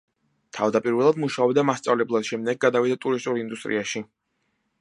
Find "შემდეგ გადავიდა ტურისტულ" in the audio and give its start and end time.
2.31-3.41